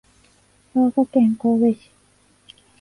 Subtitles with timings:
[0.73, 1.91] 兵庫県神戸市